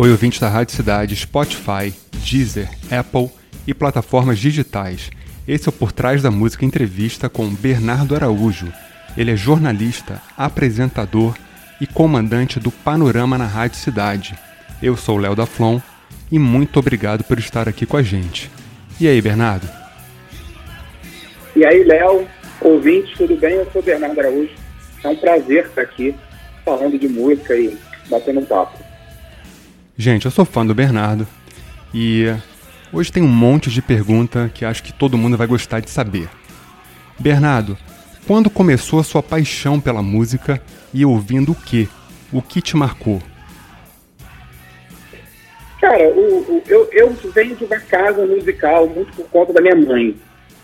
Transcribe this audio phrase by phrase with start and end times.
[0.00, 1.92] Oi, ouvinte da Rádio Cidade, Spotify,
[2.24, 3.28] Deezer, Apple
[3.66, 5.10] e plataformas digitais.
[5.46, 8.72] Esse é o Por Trás da Música entrevista com Bernardo Araújo.
[9.16, 11.36] Ele é jornalista, apresentador
[11.80, 14.38] e comandante do Panorama na Rádio Cidade.
[14.80, 15.80] Eu sou Léo da Flon
[16.30, 18.48] e muito obrigado por estar aqui com a gente.
[19.00, 19.68] E aí, Bernardo?
[21.56, 22.24] E aí, Léo,
[22.60, 23.54] ouvintes, tudo bem?
[23.54, 24.54] Eu sou Bernardo Araújo.
[25.02, 26.14] É um prazer estar aqui
[26.64, 27.76] falando de música e
[28.08, 28.87] batendo um papo.
[30.00, 31.26] Gente, eu sou fã do Bernardo
[31.92, 32.26] e
[32.92, 36.28] hoje tem um monte de pergunta que acho que todo mundo vai gostar de saber.
[37.18, 37.76] Bernardo,
[38.24, 40.62] quando começou a sua paixão pela música
[40.94, 41.88] e ouvindo o que?
[42.32, 43.20] O que te marcou?
[45.80, 49.74] Cara, o, o, eu, eu venho de uma casa musical muito por conta da minha
[49.74, 50.14] mãe.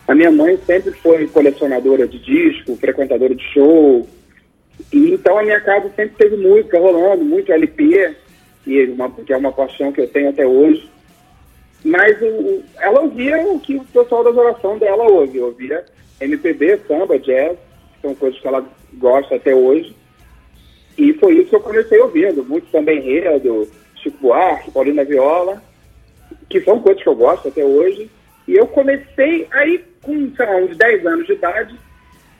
[0.06, 4.08] A minha mãe sempre foi colecionadora de disco, frequentadora de show.
[4.92, 8.22] E então a minha casa sempre teve música rolando, muito LP
[8.64, 10.90] que, uma, que é uma paixão que eu tenho até hoje.
[11.84, 15.38] Mas o, ela ouvia o que o pessoal da geração dela ouve.
[15.38, 15.84] Ouvia
[16.20, 17.58] MPB, samba, jazz,
[17.94, 19.94] que são coisas que ela gosta até hoje.
[20.96, 22.44] E foi isso que eu comecei ouvindo.
[22.44, 25.62] Muito também enredo, Chico Buarque, Paulina Viola,
[26.48, 28.10] que são coisas que eu gosto até hoje.
[28.48, 31.78] E eu comecei aí com, sei lá, uns 10 anos de idade,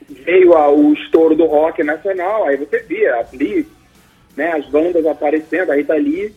[0.07, 3.69] veio a, o estouro do rock nacional, aí você via a Blitz,
[4.35, 6.33] né, as bandas aparecendo, a Rita Lee.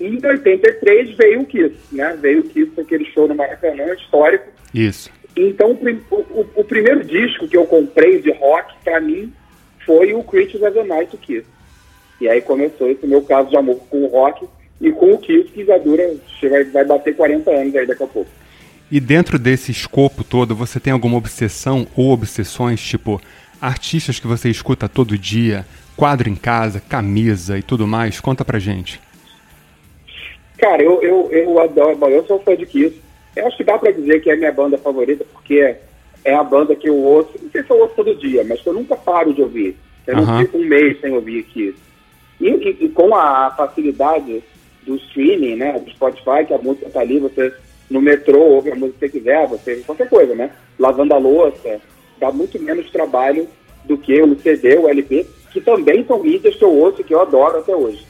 [0.00, 2.16] E em 83 veio o Kiss, né?
[2.20, 4.46] Veio o Kiss, aquele show no Maracanã, histórico.
[4.72, 5.10] Isso.
[5.36, 9.32] Então, o, o, o primeiro disco que eu comprei de rock, para mim,
[9.84, 11.44] foi o Creatures of the Night Kiss.
[12.20, 14.46] E aí começou esse meu caso de amor com o rock
[14.80, 18.06] e com o Kiss, que já dura, vai, vai bater 40 anos aí daqui a
[18.06, 18.30] pouco.
[18.90, 23.20] E dentro desse escopo todo, você tem alguma obsessão ou obsessões, tipo
[23.60, 25.66] artistas que você escuta todo dia,
[25.98, 28.20] quadro em casa, camisa e tudo mais?
[28.20, 29.00] Conta pra gente.
[30.56, 32.94] Cara, eu, eu, eu adoro, eu sou fã de Kiss.
[33.34, 35.76] Eu acho que dá pra dizer que é a minha banda favorita, porque
[36.24, 38.68] é a banda que eu ouço, não sei se eu ouço todo dia, mas que
[38.68, 39.76] eu nunca paro de ouvir.
[40.06, 40.38] Eu não uhum.
[40.38, 41.76] fico um mês sem ouvir Kiss.
[42.40, 44.42] E, e, e, com a facilidade
[44.86, 47.52] do streaming, né, do Spotify, que a música tá ali, você
[47.90, 50.52] no metrô ouve a música que você quiser, você qualquer coisa, né?
[50.78, 51.80] Lavando a louça,
[52.20, 53.48] dá muito menos trabalho
[53.84, 57.20] do que o CD, o LP, que também são mídias que eu ouço que eu
[57.20, 58.06] adoro até hoje.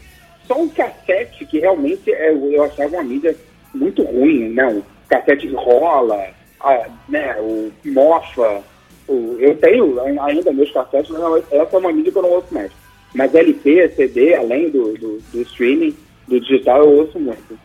[0.47, 3.37] Só um cassete que realmente é, eu achava uma mídia
[3.75, 4.67] muito ruim, né?
[4.67, 6.29] O cassete rola,
[6.61, 7.37] a, né?
[7.41, 8.63] o mofa.
[9.07, 12.53] O, eu tenho ainda meus cassetes, mas essa é uma mídia que eu não ouço
[12.53, 12.71] mais.
[13.15, 15.97] Mas LP, CD, além do, do, do streaming,
[16.27, 17.59] do digital, eu ouço muito.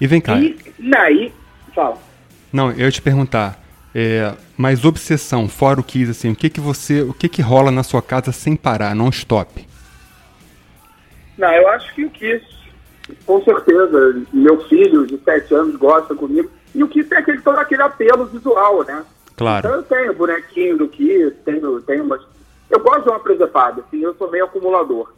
[0.00, 0.38] E vem cá.
[0.38, 1.32] E daí,
[1.74, 1.98] fala.
[2.52, 3.60] Não, eu ia te perguntar,
[3.94, 7.70] é, mas obsessão, fora o Kiss, assim, o que que você, o que que rola
[7.70, 9.64] na sua casa sem parar, não stop?
[11.38, 12.44] Não, eu acho que o Kiss,
[13.24, 17.58] com certeza, meu filho de 7 anos gosta comigo, e o Kiss tem aquele, todo
[17.58, 19.04] aquele apelo visual, né?
[19.36, 19.66] Claro.
[19.66, 22.22] Então eu tenho bonequinho do Kiss, tenho, tenho umas...
[22.70, 25.12] Eu gosto de uma presepada, assim, eu sou meio acumulador.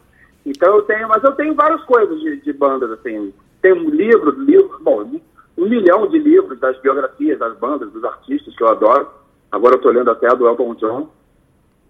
[0.45, 3.33] Então eu tenho, mas eu tenho várias coisas de, de bandas, assim.
[3.61, 5.19] Tem um livro, livro, bom,
[5.57, 9.07] um milhão de livros das biografias das bandas, dos artistas que eu adoro.
[9.51, 11.09] Agora eu estou lendo até a do Elton John.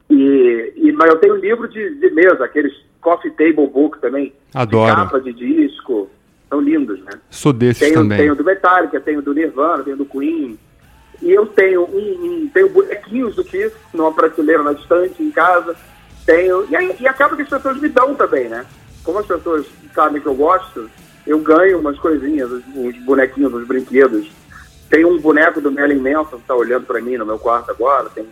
[0.09, 4.33] E, e, mas eu tenho livro de, de mesa, aqueles coffee table book também.
[4.53, 4.89] Adoro.
[4.89, 6.09] De capa de disco.
[6.49, 7.11] São lindos, né?
[7.29, 8.19] Sou desses tenho, também.
[8.19, 10.57] Tenho do Metallica, tenho do Nirvana, tenho do Queen.
[11.21, 15.75] E eu tenho um, um tenho bonequinhos do Kiss numa prateleira na estante em casa.
[16.25, 18.65] Tenho, e, aí, e acaba que as pessoas me dão também, né?
[19.03, 20.89] Como as pessoas sabem que eu gosto,
[21.27, 24.31] eu ganho umas coisinhas, uns bonequinhos, uns brinquedos.
[24.89, 28.09] Tem um boneco do Merlin Manson que está olhando para mim no meu quarto agora,
[28.09, 28.25] tem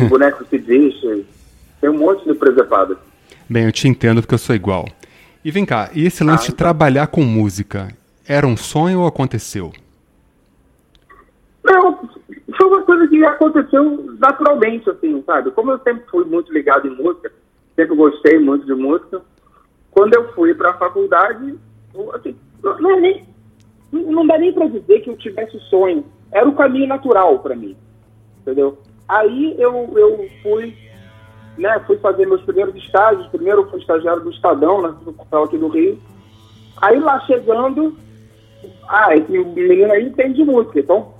[0.00, 1.26] um boneco do Sid
[1.80, 2.96] tem um monte de preservado.
[3.48, 4.88] Bem, eu te entendo porque eu sou igual.
[5.44, 6.56] E vem cá, e esse lance ah, de então.
[6.58, 7.88] trabalhar com música,
[8.26, 9.72] era um sonho ou aconteceu?
[11.64, 12.08] Não,
[12.56, 15.50] foi uma coisa que aconteceu naturalmente, assim, sabe?
[15.50, 17.32] Como eu sempre fui muito ligado em música,
[17.74, 19.20] sempre gostei muito de música,
[19.90, 21.54] quando eu fui para a faculdade,
[22.14, 23.24] assim, não, é nem,
[23.92, 26.04] não dá nem para dizer que eu tivesse sonho.
[26.32, 27.76] Era o caminho natural para mim,
[28.40, 28.78] entendeu?
[29.08, 30.76] Aí eu, eu fui,
[31.56, 33.26] né, fui fazer meus primeiros estágios.
[33.28, 35.98] Primeiro eu fui estagiário do Estadão, né, no aqui do Rio.
[36.78, 37.96] Aí lá chegando,
[38.88, 40.80] ah, esse menino aí entende de música.
[40.80, 41.14] Então,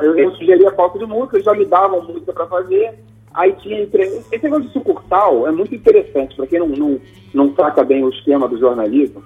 [0.00, 2.98] eu, eu sugeria falta de música, já me davam música para fazer.
[3.34, 4.02] Aí tinha entre...
[4.02, 7.00] Esse negócio de sucursal é muito interessante, para quem não, não,
[7.34, 9.22] não saca bem o esquema do jornalismo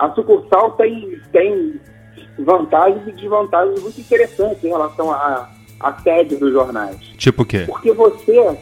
[0.00, 1.78] a sucursal tem, tem
[2.38, 6.96] vantagens e desvantagens muito interessantes em relação à, à sede dos jornais.
[7.18, 7.64] Tipo o quê?
[7.66, 8.58] Porque você,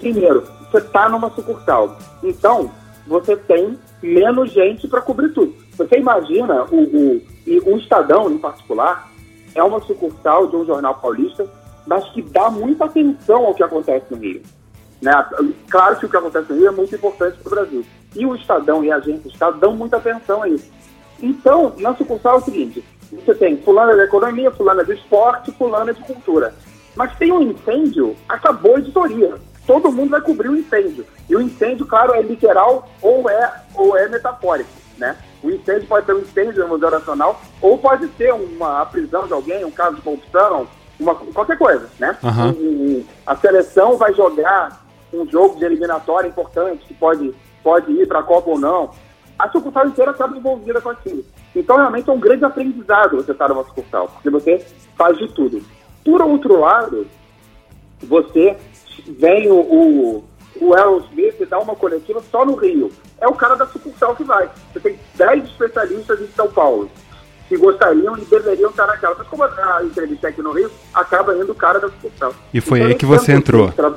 [0.00, 1.98] primeiro, você está numa sucursal.
[2.24, 2.70] Então,
[3.06, 5.54] você tem menos gente para cobrir tudo.
[5.76, 9.10] Você imagina, o, o, e o Estadão, em particular,
[9.54, 11.46] é uma sucursal de um jornal paulista,
[11.86, 14.40] mas que dá muita atenção ao que acontece no Rio.
[15.02, 15.12] Né?
[15.68, 17.84] Claro que o que acontece no Rio é muito importante para o Brasil.
[18.14, 20.70] E o Estadão e a agência do Estado dão muita atenção a isso.
[21.20, 25.92] Então, na sucursal é o seguinte: você tem fulana da economia, fulana do esporte, fulana
[25.92, 26.54] de cultura.
[26.94, 29.34] Mas tem um incêndio, acabou a editoria.
[29.66, 31.06] Todo mundo vai cobrir o incêndio.
[31.28, 35.16] E o incêndio, claro, é literal ou é, ou é metafórico, né?
[35.42, 39.32] O incêndio pode ser um incêndio no Museu Nacional ou pode ser uma prisão de
[39.32, 40.66] alguém, um caso de corrupção,
[40.98, 42.16] uma, qualquer coisa, né?
[42.22, 42.50] Uhum.
[42.50, 44.82] Um, a seleção vai jogar
[45.12, 48.90] um jogo de eliminatória importante que pode, pode ir para a Copa ou não.
[49.38, 51.24] A sucursal inteira acaba envolvida com aquilo.
[51.54, 54.64] Então, realmente, é um grande aprendizado você estar numa sucursal, porque você
[54.96, 55.62] faz de tudo.
[56.04, 57.06] Por outro lado,
[58.02, 58.56] você
[59.18, 60.24] vem o, o,
[60.60, 62.90] o Aerosmith e dá uma coletiva só no Rio.
[63.20, 64.48] É o cara da sucursal que vai.
[64.72, 66.90] Você tem 10 especialistas em São Paulo
[67.48, 69.14] que gostariam e deveriam estar naquela.
[69.16, 72.34] Mas como a entrevista aqui no Rio, acaba indo o cara da sucursal.
[72.52, 73.70] E foi então, aí que você entrou.
[73.72, 73.92] Tra...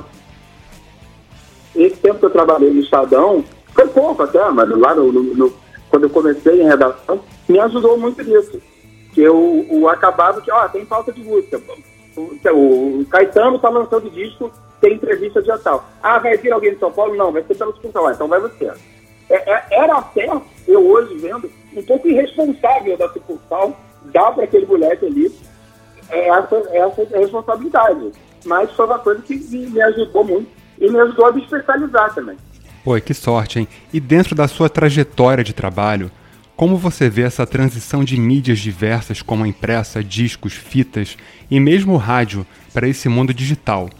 [1.74, 3.44] Esse tempo que eu trabalhei no Estadão,
[3.76, 5.54] foi pouco até, mas lá no, no, no,
[5.90, 8.60] quando eu comecei em redação, me ajudou muito nisso.
[9.12, 11.60] Que eu, o acabava que, ó, tem falta de música.
[12.16, 14.50] O, o Caetano está lançando disco,
[14.80, 15.84] tem entrevista dia tal.
[16.02, 17.14] Ah, vai vir alguém de São Paulo?
[17.14, 18.10] Não, vai ser pelo sucursal.
[18.10, 18.72] Então vai você.
[19.28, 20.26] É, é, era até,
[20.66, 25.32] eu hoje vendo, um pouco irresponsável da sucursal dar para aquele moleque ali
[26.08, 28.12] essa, essa responsabilidade.
[28.44, 30.48] Mas foi uma coisa que me ajudou muito
[30.78, 32.36] e me ajudou a me especializar também.
[32.86, 33.66] Pô, que sorte, hein?
[33.92, 36.08] E dentro da sua trajetória de trabalho,
[36.56, 41.16] como você vê essa transição de mídias diversas como a impressa, discos, fitas
[41.50, 43.90] e mesmo o rádio para esse mundo digital?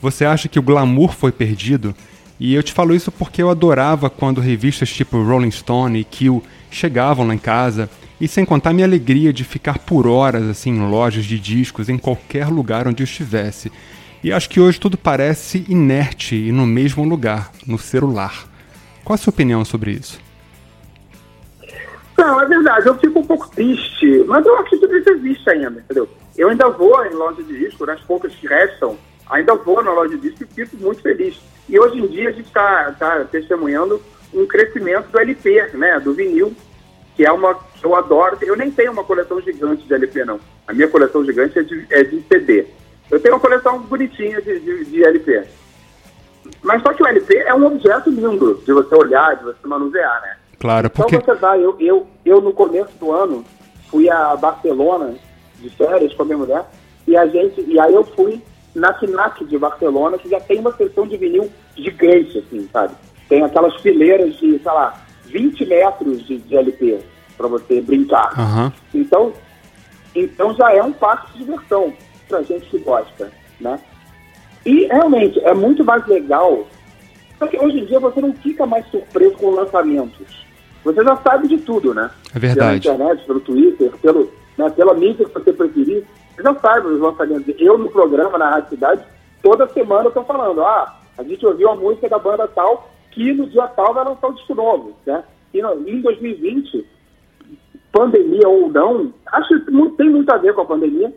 [0.00, 1.94] Você acha que o glamour foi perdido?
[2.40, 6.42] E eu te falo isso porque eu adorava quando revistas tipo Rolling Stone e Kill
[6.68, 7.88] chegavam lá em casa,
[8.20, 11.96] e sem contar minha alegria de ficar por horas assim em lojas de discos em
[11.96, 13.70] qualquer lugar onde eu estivesse.
[14.22, 18.46] E acho que hoje tudo parece inerte e no mesmo lugar, no celular.
[19.04, 20.20] Qual a sua opinião sobre isso?
[22.16, 25.50] Não, é verdade, eu fico um pouco triste, mas eu acho que tudo isso existe
[25.50, 26.08] ainda, entendeu?
[26.36, 28.96] Eu ainda vou em loja de disco, nas poucas que restam,
[29.28, 31.40] ainda vou na loja de disco e fico muito feliz.
[31.68, 34.00] E hoje em dia a gente está tá testemunhando
[34.32, 36.54] um crescimento do LP, né, do vinil,
[37.16, 38.38] que é uma que eu adoro.
[38.40, 40.38] Eu nem tenho uma coleção gigante de LP, não.
[40.68, 42.66] A minha coleção gigante é de, é de CD.
[43.12, 45.44] Eu tenho uma coleção bonitinha de, de, de, LP.
[46.62, 50.22] Mas só que o LP é um objeto lindo de você olhar, de você manusear,
[50.22, 50.36] né?
[50.58, 51.16] Claro, porque...
[51.16, 53.44] Então você vai, eu, eu, eu no começo do ano
[53.90, 55.14] fui a Barcelona
[55.58, 56.64] de férias com a minha mulher
[57.06, 58.42] e a gente, e aí eu fui
[58.74, 62.94] na FNAC de Barcelona, que já tem uma seção de vinil gigante, assim, sabe?
[63.28, 67.00] Tem aquelas fileiras de, sei lá, 20 metros de, de LP
[67.36, 68.32] para você brincar.
[68.38, 68.72] Uhum.
[68.94, 69.34] Então,
[70.14, 71.92] então já é um parque de diversão
[72.28, 73.30] para gente que gosta,
[73.60, 73.78] né?
[74.64, 76.66] E realmente é muito mais legal,
[77.38, 80.46] porque hoje em dia você não fica mais surpreso com lançamentos.
[80.84, 82.10] Você já sabe de tudo, né?
[82.34, 82.80] É verdade.
[82.80, 86.04] Pela internet, pelo Twitter, pelo, né, pela mídia que você preferir,
[86.34, 87.54] você já sabe os lançamentos.
[87.58, 89.02] Eu no programa, na Rádio Cidade,
[89.42, 93.32] toda semana eu estou falando, ah, a gente ouviu a música da banda tal, que
[93.32, 95.22] no dia tal vai lançar um disco novo, né?
[95.52, 96.86] E em 2020,
[97.92, 101.12] pandemia ou não, acho que tem muito a ver com a pandemia,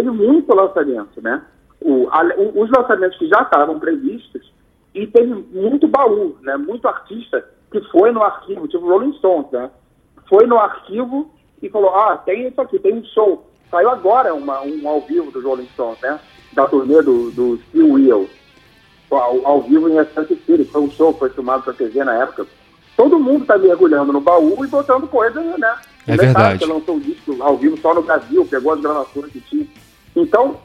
[0.00, 1.42] teve muito lançamento, né?
[1.80, 2.22] O, a,
[2.54, 4.50] os lançamentos que já estavam previstos
[4.94, 6.56] e teve muito baú, né?
[6.56, 9.70] Muito artista que foi no arquivo, tipo Rolling Stones, né?
[10.28, 11.30] Foi no arquivo
[11.62, 13.46] e falou, ah, tem isso aqui, tem um show.
[13.70, 16.18] Saiu agora uma, um ao vivo do Rolling Stones, né?
[16.52, 18.28] Da turnê do, do Steel Wheel
[19.10, 20.64] ao, ao vivo em Restante City.
[20.64, 22.46] Foi um show, foi filmado para TV na época.
[22.96, 25.76] Todo mundo está mergulhando no baú e botando coisa, né?
[26.06, 26.58] É verdade.
[26.58, 29.66] Você lançou o disco ao vivo só no Brasil, pegou as gravações que tinha.
[30.14, 30.58] Então,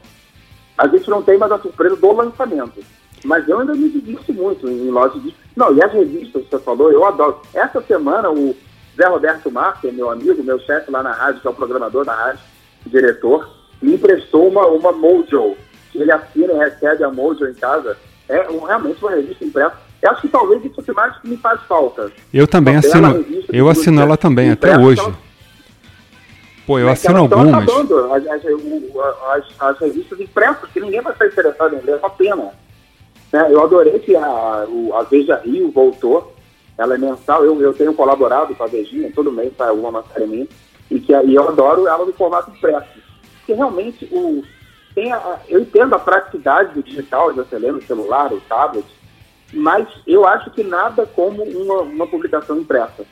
[0.78, 2.84] a gente não tem mais a surpresa do lançamento.
[3.24, 5.34] Mas eu ainda me divirto muito em lojas de.
[5.56, 7.40] Não, e as revistas que você falou, eu adoro.
[7.54, 8.56] Essa semana, o
[8.96, 12.14] Zé Roberto Marques, meu amigo, meu chefe lá na rádio, que é o programador da
[12.14, 12.42] rádio,
[12.86, 13.50] diretor,
[13.82, 15.56] me emprestou uma, uma Mojo.
[15.94, 17.98] Ele assina e recebe a Mojo em casa
[18.28, 19.76] é um, realmente uma revista impressa.
[20.02, 22.12] Eu acho que talvez isso é que mais me faz falta.
[22.34, 23.26] Eu também assino.
[23.52, 25.02] Eu assino ela também, até hoje.
[25.02, 25.16] Então,
[26.66, 27.64] Pô, eu assino algumas.
[27.64, 31.98] Acabando, as, as, as, as, revistas impressas, que ninguém vai estar interessado em ler, é
[31.98, 32.52] uma pena.
[33.32, 33.48] Né?
[33.52, 36.34] Eu adorei que a, a Veja Rio voltou.
[36.78, 40.28] Ela é mensal, eu, eu tenho colaborado com a Vejinha, todo mês sai alguma matéria
[40.28, 40.46] minha,
[40.92, 42.90] e, que, e eu adoro ela no formato impresso.
[43.38, 44.44] Porque realmente o,
[44.94, 48.86] tem a, eu entendo a praticidade do digital, de você celular, o tablet,
[49.54, 53.06] mas eu acho que nada como uma, uma publicação impressa.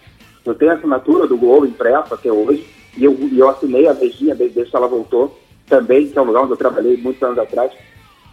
[0.45, 4.35] Eu tenho a assinatura do Globo impressa até hoje, e eu, eu assinei a Beijinha
[4.35, 7.71] desde que ela voltou, também, que é um lugar onde eu trabalhei muitos anos atrás,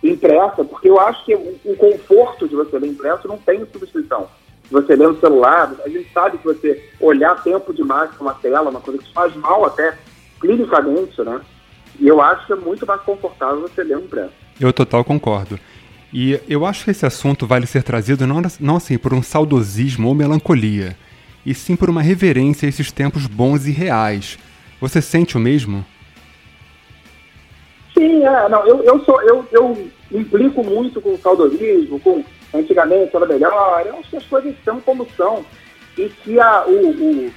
[0.03, 4.29] impressa, porque eu acho que o, o conforto de você ler impresso não tem substituição.
[4.71, 8.71] Você lê no celular, a gente sabe que você olhar tempo demais para uma tela,
[8.71, 9.97] uma coisa que faz mal até
[10.41, 11.41] clinicamente, né?
[11.99, 14.33] E eu acho que é muito mais confortável você ler um impresso.
[14.61, 15.59] Eu total concordo.
[16.13, 20.09] E eu acho que esse assunto vale ser trazido não, não assim por um saudosismo
[20.09, 20.97] ou melancolia,
[21.45, 24.39] e sim por uma reverência a esses tempos bons e reais.
[24.81, 25.85] Você sente o mesmo?
[27.93, 33.15] Sim, é, não, eu, eu sou, eu, eu implico muito com o saudosismo, com antigamente
[33.15, 35.45] era melhor, eu acho que as coisas são como são,
[35.99, 37.33] e que a, o, o,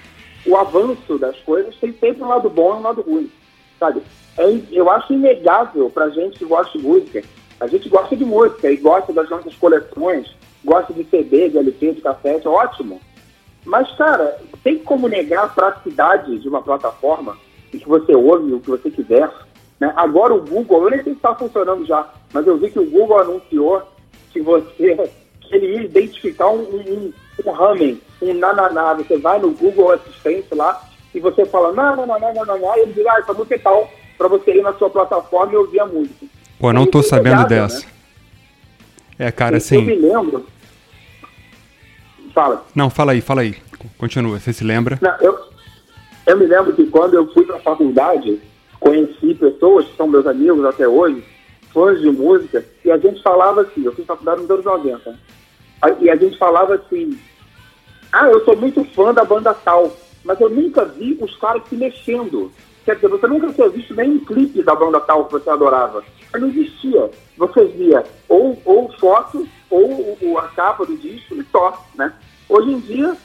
[0.45, 3.29] o avanço das coisas tem sempre um lado bom e um lado ruim,
[3.77, 4.01] sabe?
[4.37, 7.23] É, eu acho inegável pra gente que gosta de música,
[7.59, 10.33] a gente gosta de música e gosta das nossas coleções,
[10.63, 13.01] gosta de CD, de LP, de cassete, ótimo.
[13.65, 17.37] Mas, cara, tem como negar a praticidade de uma plataforma
[17.73, 19.29] em que você ouve o que você quiser.
[19.79, 19.91] Né?
[19.95, 22.89] Agora o Google, eu nem sei se está funcionando já, mas eu vi que o
[22.89, 23.81] Google anunciou
[24.31, 25.09] que você
[25.41, 27.13] que ele ia identificar um, um,
[27.45, 28.93] um ramen, um nananá.
[28.93, 30.81] Você vai no Google Assistente lá
[31.13, 34.61] e você fala nanananá, e ele diz, ah, essa música é tal, para você ir
[34.61, 36.25] na sua plataforma e ouvir a música.
[36.59, 37.85] Pô, não tô sabendo dessa.
[37.85, 37.85] Né?
[39.19, 39.75] É, cara, assim.
[39.75, 40.45] Eu me lembro.
[42.33, 42.65] Fala.
[42.73, 43.55] Não, fala aí, fala aí.
[43.97, 44.97] Continua, você se lembra?
[45.01, 45.37] Não, eu,
[46.25, 48.41] eu me lembro que quando eu fui pra faculdade,
[48.79, 51.23] conheci pessoas que são meus amigos até hoje,
[51.71, 55.19] fãs de música, e a gente falava assim, eu fiz faculdade nos anos 90,
[55.99, 57.17] e a gente falava assim,
[58.11, 61.75] ah, eu sou muito fã da banda tal, mas eu nunca vi os caras se
[61.75, 62.51] mexendo.
[62.85, 66.03] Quer dizer, você nunca tinha visto nem um clipe da banda tal que você adorava.
[66.33, 67.09] Não existia.
[67.37, 72.13] Você via ou, ou foto, ou, ou a capa do disco e só, né?
[72.49, 73.15] Hoje em dia,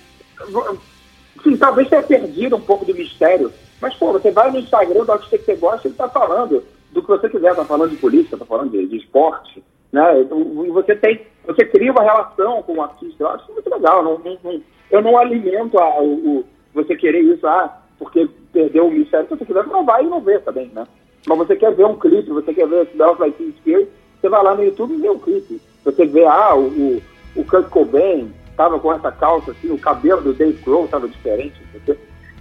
[1.42, 3.52] sim, talvez tenha perdido um pouco do mistério.
[3.80, 6.62] Mas, pô, você vai no Instagram do artista que você gosta, ele tá falando
[6.92, 9.62] do que você quiser, tá falando de política, tá falando de, de esporte,
[9.92, 10.20] né?
[10.20, 13.24] Então, e você tem, você cria uma relação com o artista.
[13.24, 14.02] Eu acho muito legal.
[14.02, 18.90] Não, não, eu não alimento a, o, o, você querer isso, ah, porque perdeu o
[18.90, 19.26] mistério.
[19.28, 20.86] Se você quiser, não vai e não vê também, né?
[21.26, 23.88] Mas você quer ver um clipe, você quer ver Smells Like Teen Spirit,
[24.20, 25.60] você vai lá no YouTube e vê um clipe.
[25.84, 27.02] Você vê, ah, o, o,
[27.36, 31.62] o Kurt Cobain tava com essa calça, assim, o cabelo do Dave Grohl tava diferente.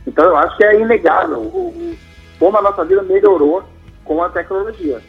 [0.05, 1.97] Então eu acho que é inegável o, o,
[2.39, 3.63] como a nossa vida melhorou
[4.03, 5.01] com a tecnologia.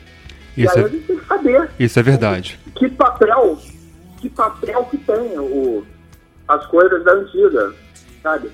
[0.57, 1.71] Isso é, que saber.
[1.79, 2.59] Isso é verdade.
[2.75, 3.57] Que papel,
[4.21, 5.85] que papel que tem o,
[6.49, 7.73] as coisas da antiga,
[8.23, 8.51] sabe?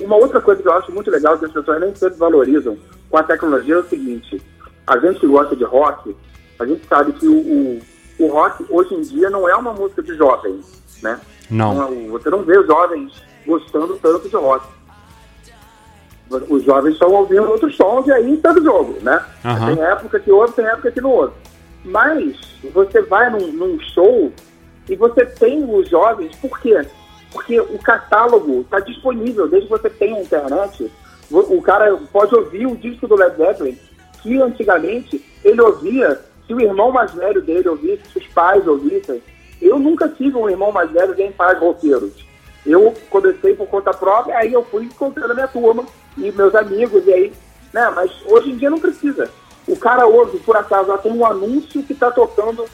[0.00, 2.76] Uma outra coisa que eu acho muito legal que as pessoas nem sempre valorizam
[3.10, 4.40] com a tecnologia é o seguinte:
[4.86, 6.16] a gente que gosta de rock,
[6.58, 7.82] a gente sabe que o, o,
[8.18, 11.20] o rock hoje em dia não é uma música de jovens, né?
[11.50, 11.74] Não.
[11.74, 14.66] não você não vê os jovens gostando tanto de rock.
[16.48, 19.22] Os jovens estão ouvindo outros sons e aí está o jogo, né?
[19.44, 19.74] Uhum.
[19.74, 21.34] Tem época que ouve, tem época que não ouve.
[21.84, 22.36] Mas
[22.72, 24.32] você vai num, num show
[24.88, 26.86] e você tem os jovens, por quê?
[27.32, 30.90] Porque o catálogo está disponível, desde que você tenha internet.
[31.30, 33.78] O cara pode ouvir o disco do Led Zeppelin,
[34.22, 39.22] que antigamente ele ouvia, se o irmão mais velho dele ouvisse, se os pais ouvissem.
[39.60, 42.26] Eu nunca tive um irmão mais velho nem pais roqueiros.
[42.66, 45.84] Eu comecei por conta própria, aí eu fui encontrando a minha turma
[46.16, 47.32] e meus amigos, e aí,
[47.72, 47.90] né?
[47.94, 49.30] Mas hoje em dia não precisa.
[49.66, 52.64] O cara ouve, por acaso, tem um anúncio que está tocando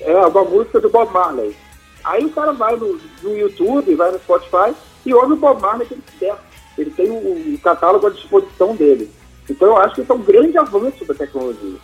[0.00, 1.54] é, uma música do Bob Marley.
[2.04, 4.74] Aí o cara vai no, no YouTube, vai no Spotify
[5.06, 6.36] e ouve o Bob Marley que ele quiser.
[6.76, 9.10] Ele tem o, catálogo à disposição dele.
[9.48, 11.78] Então eu acho que isso é um grande avanço da tecnologia.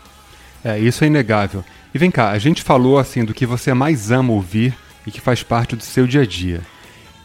[0.64, 1.64] É, isso é inegável.
[1.94, 5.20] E vem cá, a gente falou assim do que você mais ama ouvir e que
[5.20, 6.60] faz parte do seu dia a dia.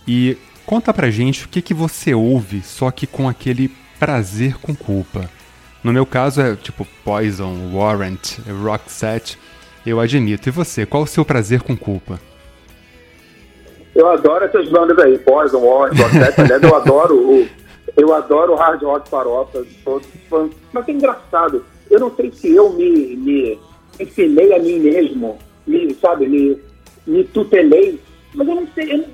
[0.07, 4.75] E conta pra gente o que, que você ouve, só que com aquele prazer com
[4.75, 5.29] culpa.
[5.83, 9.37] No meu caso é tipo Poison, Warrant, Roxette,
[9.85, 10.49] eu admito.
[10.49, 12.19] E você, qual o seu prazer com culpa?
[13.95, 15.93] Eu adoro essas bandas aí, Poison, Warren,
[16.37, 17.47] aliás, eu adoro o,
[17.95, 20.51] eu adoro o hard rock farofa, todos os fãs.
[20.73, 23.59] Mas é engraçado, eu não sei se eu me, me
[23.97, 26.61] ensinei a mim mesmo, me, sabe, me,
[27.07, 27.99] me tutelei,
[28.33, 29.05] mas eu não sei, eu,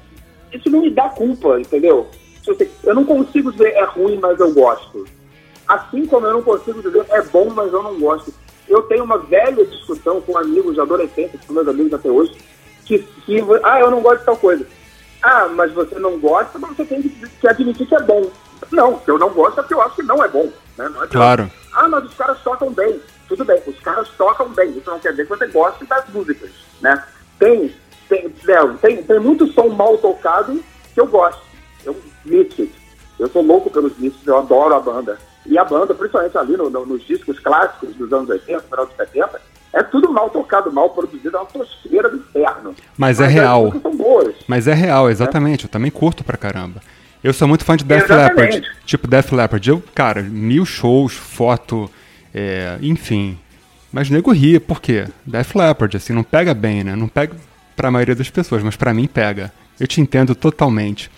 [0.51, 2.07] isso não me dá culpa, entendeu?
[2.83, 5.05] Eu não consigo dizer é ruim, mas eu gosto.
[5.67, 8.33] Assim como eu não consigo dizer é bom, mas eu não gosto.
[8.67, 12.33] Eu tenho uma velha discussão com amigos de adolescência, com meus amigos até hoje,
[12.97, 14.65] que, que, ah, eu não gosto de tal coisa.
[15.21, 18.29] Ah, mas você não gosta, mas você tem que, admitir que é bom.
[18.71, 20.51] Não, eu não gosto é porque eu acho que não é bom.
[20.77, 20.89] Né?
[20.89, 21.49] Não é claro.
[21.73, 22.99] Ah, mas os caras tocam bem.
[23.27, 24.71] Tudo bem, os caras tocam bem.
[24.71, 27.01] Isso não quer dizer que você goste das músicas, né?
[27.39, 27.73] Tem,
[28.09, 28.29] tem,
[28.81, 30.61] tem, tem muito som mal tocado
[30.93, 31.41] que eu gosto.
[31.85, 31.95] Eu,
[32.25, 32.71] nítido.
[33.17, 35.17] Eu sou louco pelos discos, eu adoro a banda.
[35.45, 38.95] E a banda, principalmente ali no, no, nos discos clássicos dos anos 80, final de
[38.95, 39.41] 70,
[39.73, 42.75] é tudo mal tocado, mal produzido, é uma tosqueira do inferno.
[42.97, 43.73] Mas, Mas é real.
[43.81, 44.35] São boas.
[44.47, 45.63] Mas é real, exatamente.
[45.65, 46.81] Eu também curto pra caramba.
[47.23, 48.63] Eu sou muito fã de Death Leppard.
[48.85, 49.69] Tipo Death Leppard.
[49.69, 51.89] Eu, cara, mil shows, foto,
[52.33, 53.37] é, enfim.
[53.91, 55.05] Mas nego ri, por quê?
[55.25, 56.95] Death Leppard, assim, não pega bem, né?
[56.95, 57.35] Não pega
[57.75, 59.53] pra maioria das pessoas, mas para mim pega.
[59.79, 61.09] Eu te entendo totalmente.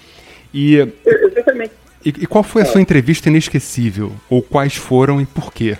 [0.53, 1.73] E, Exatamente.
[2.05, 2.81] E, e qual foi a sua é.
[2.81, 4.11] entrevista inesquecível?
[4.29, 5.77] Ou quais foram e por quê?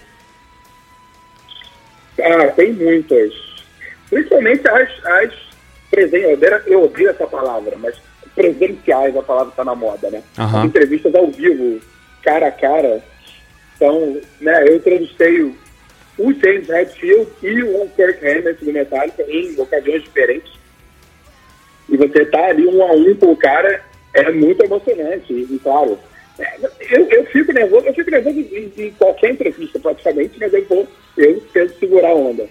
[2.20, 3.34] Ah, tem muitas.
[4.10, 5.34] Principalmente as, as
[5.90, 6.68] presenciais.
[6.68, 7.96] Eu odeio essa palavra, mas
[8.36, 10.24] presenciais, a palavra está na moda, né?
[10.38, 10.58] Uhum.
[10.60, 11.80] As entrevistas ao vivo,
[12.24, 13.04] cara a cara.
[13.76, 15.56] Então, né, eu entrevistei o,
[16.18, 20.52] o James Hetfield e o Kirk Hammett do Metallica em ocasiões diferentes.
[21.90, 25.34] E você tá ali um a um com o cara é muito emocionante.
[25.34, 25.98] E, claro,
[26.40, 26.58] é,
[26.92, 30.88] eu, eu fico nervoso, eu fico nervoso em, em qualquer entrevista praticamente, mas eu vou,
[31.18, 32.48] eu tento segurar a onda.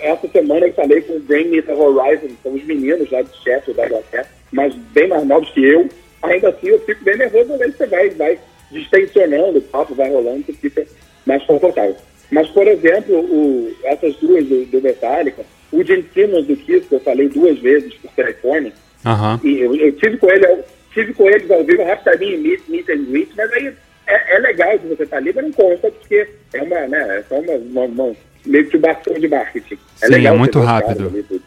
[0.00, 3.36] Essa semana eu falei com o Bring Me The Horizon, são os meninos lá de
[3.36, 5.88] Sheffield, da Inglaterra, mas bem mais novos que eu.
[6.22, 8.38] Ainda assim eu fico bem nervoso, mas você vai, vai
[8.70, 10.84] distensionando, o papo vai rolando, você fica
[11.24, 11.96] mais confortável.
[12.30, 16.94] Mas, por exemplo, o, essas duas do, do Metallica, o Gene Simmons do Kiss, que
[16.96, 18.72] eu falei duas vezes por telefone,
[19.04, 19.40] uhum.
[19.44, 23.04] e eu, eu tive com ele tive com eles ao vivo rapidinho, meet, meet and
[23.04, 23.72] greet, mas aí
[24.06, 27.22] é, é legal que você tá ali, mas não conta, porque é uma, né, é
[27.28, 29.78] só uma, uma, uma meio que bastão de marketing.
[30.00, 31.42] É Sim, legal é muito rápido.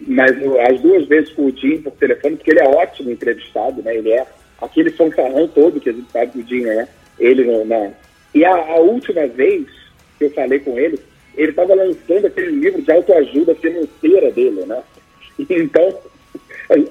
[0.00, 0.32] Mas
[0.70, 3.96] as duas vezes com o Jim por telefone, porque ele é ótimo entrevistado, né?
[3.96, 4.26] Ele é
[4.60, 6.86] aquele fanfarrão todo que a gente sabe que o Jim é.
[7.18, 7.64] Ele não.
[7.64, 7.94] não.
[8.34, 9.66] E a, a, última vez
[10.18, 10.98] que eu falei com ele,
[11.36, 14.82] ele estava lançando aquele livro de autoajuda financeira dele, né?
[15.50, 15.98] Então,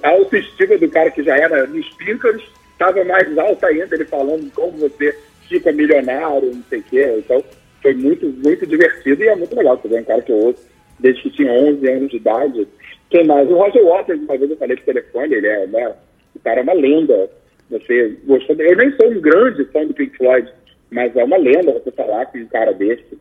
[0.03, 2.43] a autoestima do cara que já era nos píncaros
[2.74, 7.15] estava mais alta ainda, ele falando como você fica milionário, não sei o quê.
[7.17, 7.43] Então,
[7.82, 9.80] foi muito, muito divertido e é muito legal.
[9.82, 10.65] Você é um cara que eu ouço
[11.00, 12.67] desde que tinha 11 anos de idade.
[13.10, 13.50] Quem mais?
[13.50, 15.93] O Roger Waters, uma vez eu falei por telefone, ele é, né,
[16.36, 17.30] o cara é uma lenda.
[17.69, 20.50] Você gostou Eu nem sou um grande fã do Pink Floyd,
[20.91, 23.17] mas é uma lenda você falar com um cara desse.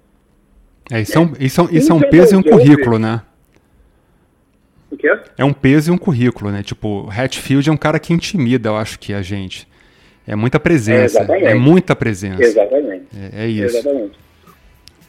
[0.90, 3.22] É, isso, é, um, isso, é, isso é um peso e um currículo, né?
[4.92, 5.11] O quê?
[5.38, 6.62] É um peso e um currículo, né?
[6.62, 9.66] Tipo, Hatfield é um cara que intimida, eu acho que a gente.
[10.28, 11.26] É muita presença.
[11.33, 12.44] É, é muita presença.
[12.44, 13.07] Exatamente.
[13.35, 13.78] É, é isso.
[13.78, 14.18] Exatamente.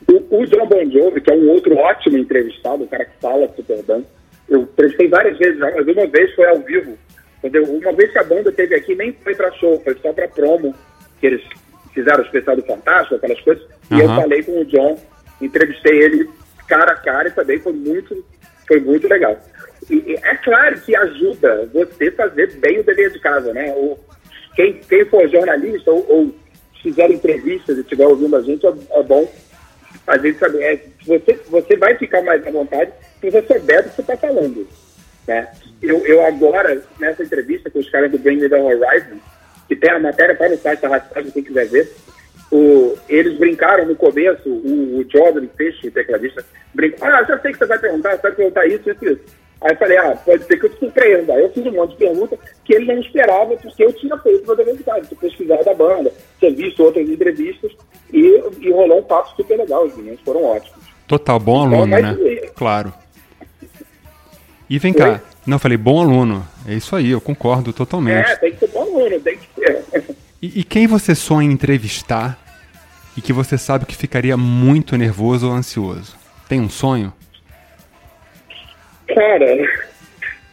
[0.08, 3.50] O, o John Bon Jovi, que é um outro ótimo entrevistado, o cara que fala
[3.56, 4.06] super bem,
[4.50, 6.98] eu entrevistei várias vezes, mas uma vez foi ao vivo.
[7.40, 7.66] Entendeu?
[7.66, 10.74] Uma vez que a banda teve aqui, nem foi pra show, foi só pra promo,
[11.20, 11.42] que eles
[11.94, 13.64] fizeram o especial do Fantástico, aquelas coisas.
[13.92, 13.98] Uhum.
[13.98, 14.98] E eu falei com o John,
[15.42, 16.30] entrevistei ele
[16.68, 18.26] cara a cara e também foi muito,
[18.66, 19.38] foi muito legal.
[19.90, 23.72] É claro que ajuda você fazer bem o dever de casa, né?
[23.76, 23.98] O,
[24.56, 26.36] quem, quem for jornalista ou, ou
[26.82, 29.30] fizer entrevistas e estiver ouvindo a gente, é, é bom
[30.22, 30.64] gente saber.
[30.64, 32.92] É, você, você vai ficar mais à vontade
[33.22, 34.68] se você souber do que você está falando.
[35.28, 35.48] Né?
[35.82, 39.18] Eu, eu agora, nessa entrevista com os caras do Bring Me The Horizon,
[39.68, 41.94] que tem a matéria para o site da Rádio quem quiser ver,
[42.52, 47.58] o, eles brincaram no começo, o, o Jordan o tecladista, brincou, ah, já sei que
[47.58, 49.43] você vai perguntar, você vai perguntar isso, isso, isso.
[49.64, 51.34] Aí eu falei, ah, pode ser que eu te surpreenda.
[51.34, 54.44] Aí eu fiz um monte de perguntas que ele não esperava, porque eu tinha feito
[54.44, 57.72] uma verdade, tinha pesquisado da banda, tinha visto outras entrevistas
[58.12, 59.86] e, e rolou um papo super legal.
[59.86, 60.84] Os meninos foram ótimos.
[61.08, 62.18] Total, bom então, aluno, né?
[62.20, 62.50] E...
[62.50, 62.94] Claro.
[64.70, 66.46] E vem cá, não, falei bom aluno.
[66.68, 68.32] É isso aí, eu concordo totalmente.
[68.32, 70.16] É, tem que ser bom aluno, tem que ser.
[70.42, 72.38] E, e quem você sonha entrevistar
[73.16, 76.16] e que você sabe que ficaria muito nervoso ou ansioso?
[76.50, 77.14] Tem um sonho?
[79.14, 79.56] Cara,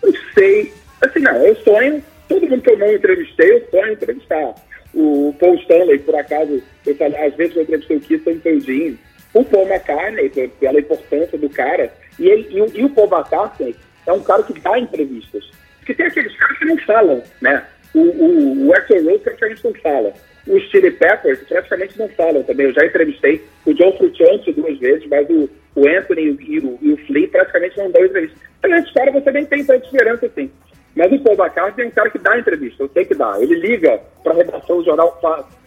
[0.03, 0.73] não sei.
[1.01, 4.55] Assim, não, eu sonho, todo mundo que eu não entrevistei, eu sonho entrevistar.
[4.95, 8.99] O Paul Stanley, por acaso, eu falei, às vezes eu entrevistei o Keith Antoldin,
[9.33, 10.29] o Paul McCartney,
[10.61, 14.43] pela importância do cara, e, ele, e, o, e o Paul McCartney é um cara
[14.43, 15.51] que dá entrevistas.
[15.79, 17.65] Porque tem aqueles caras que não falam, né?
[17.95, 20.13] O, o, o Axel Rose praticamente não fala.
[20.51, 22.67] Os Chili Peppers praticamente não falam também.
[22.67, 26.93] Eu já entrevistei o John Frusciante duas vezes, mas o, o Anthony e o, e
[26.93, 28.37] o Flea praticamente não dão entrevista.
[28.59, 30.51] Então, nessa história você nem tem tanta diferença assim.
[30.97, 33.41] Mas o Paul McCartney é um cara que dá entrevista, eu sei que dá.
[33.41, 35.19] Ele liga para a redação do jornal,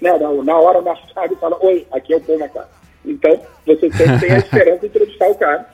[0.01, 0.11] né,
[0.43, 2.83] na, hora mais tarde, e fala: Oi, aqui é o Paul McCartney.
[3.05, 5.65] Então, você sempre tem a esperança de entrevistar o cara.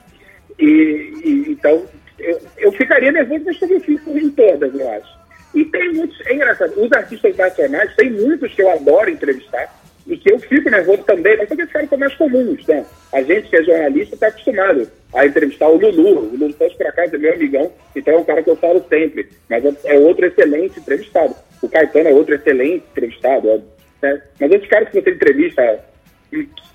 [0.58, 1.84] E, e então,
[2.18, 5.19] eu, eu, ficaria nervoso, mas também fico em todas, eu acho.
[5.54, 9.68] E tem muitos, é engraçado, os artistas nacionais, tem muitos que eu adoro entrevistar,
[10.06, 12.84] e que eu fico nervoso também, mas porque esses são mais comuns, né?
[13.12, 16.20] A gente que é jornalista está acostumado a entrevistar o Lulu.
[16.20, 18.84] O Lulu Santos, por acaso, é meu amigão, então é um cara que eu falo
[18.88, 21.34] sempre, mas é, é outro excelente entrevistado.
[21.62, 23.62] O Caetano é outro excelente entrevistado,
[24.02, 24.22] né?
[24.40, 25.84] mas esses caras que você entrevista,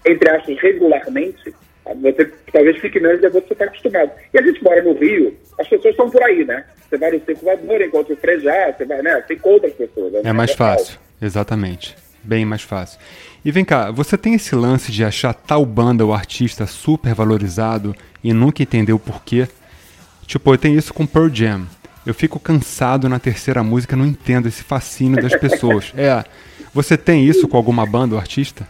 [0.06, 1.54] entre aspas, regularmente,
[1.93, 4.12] você talvez fique menos de você está acostumado.
[4.34, 6.65] E a gente mora no Rio, as pessoas estão por aí, né?
[6.89, 9.24] Você vai no circulador, encontra o Frejá, você vai, né?
[9.26, 10.13] Você encontra as pessoas.
[10.13, 10.21] Né?
[10.24, 11.95] É mais é fácil, exatamente.
[12.24, 13.00] Bem mais fácil.
[13.43, 17.95] E vem cá, você tem esse lance de achar tal banda ou artista super valorizado
[18.24, 19.48] e nunca entender o porquê?
[20.26, 21.67] Tipo, eu tenho isso com Pearl Jam.
[22.04, 25.93] Eu fico cansado na terceira música, não entendo esse fascínio das pessoas.
[25.98, 26.24] É,
[26.74, 28.67] você tem isso com alguma banda ou artista?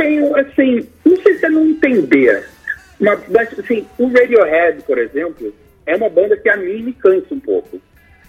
[0.00, 2.48] Tenho, assim, não sei se é não entender,
[2.98, 7.38] mas, assim, o Radiohead, por exemplo, é uma banda que a mim me cansa um
[7.38, 7.78] pouco.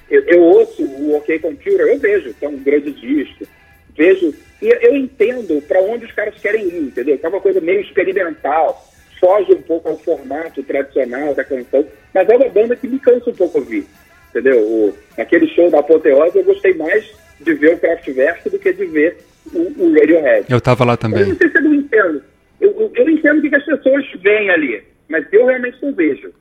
[0.10, 3.48] Eu, eu ouço o OK Computer, eu vejo que é um grande disco,
[3.96, 7.18] vejo, e eu entendo para onde os caras querem ir, entendeu?
[7.18, 8.86] Que é uma coisa meio experimental,
[9.18, 13.30] foge um pouco ao formato tradicional da canção, mas é uma banda que me cansa
[13.30, 13.86] um pouco ouvir,
[14.30, 14.60] entendeu?
[14.60, 18.86] O, naquele show da Apoteose eu gostei mais de ver o Kraftwerk do que de
[18.88, 20.46] ver o, o Radiohead.
[20.50, 21.22] Eu tava lá também.
[21.22, 22.24] Eu não sei se eu não entendo.
[22.60, 26.32] Eu, eu, eu entendo o que as pessoas veem ali, mas eu realmente não vejo.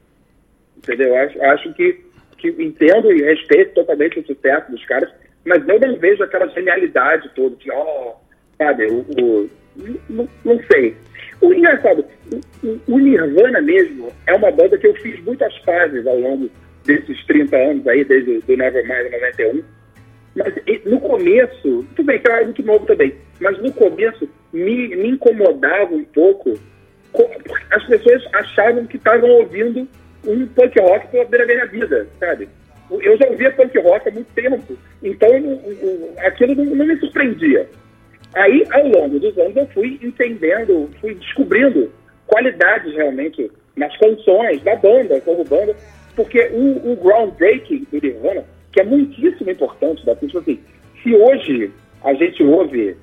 [0.76, 1.08] Entendeu?
[1.08, 2.00] Eu acho, acho que,
[2.38, 5.10] que entendo e respeito totalmente o sucesso dos caras,
[5.44, 9.50] mas eu não vejo aquela genialidade toda, que, ó, oh, sabe, o, o
[10.08, 10.96] não, não, sei.
[11.40, 12.04] O engraçado,
[12.62, 16.50] o, o, Nirvana mesmo é uma banda que eu fiz muitas fases ao longo
[16.84, 19.62] desses 30 anos aí, desde o Nevermind 91.
[20.34, 25.94] Mas no começo, tudo bem que muito novo também, mas no começo me, me incomodava
[25.94, 26.58] um pouco.
[27.70, 29.88] As pessoas achavam que estavam ouvindo
[30.26, 32.48] um punk rock pela primeira vez na vida, sabe?
[32.90, 35.28] Eu já ouvia punk rock há muito tempo, então
[36.18, 37.68] aquilo não, não me surpreendia.
[38.34, 41.90] Aí, ao longo dos anos, eu fui entendendo, fui descobrindo
[42.26, 45.74] qualidades realmente nas canções da banda, como banda,
[46.14, 50.60] porque o, o groundbreaking do Nirvana, que é muitíssimo importante, da tipo assim,
[51.02, 52.96] se hoje a gente ouve